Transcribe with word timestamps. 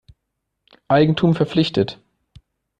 Eigentum 0.87 1.35
verpflichtet. 1.35 2.01